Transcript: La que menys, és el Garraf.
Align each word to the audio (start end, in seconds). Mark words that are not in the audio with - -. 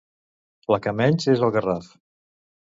La 0.75 0.79
que 0.85 0.95
menys, 1.01 1.29
és 1.35 1.45
el 1.49 1.55
Garraf. 1.59 1.95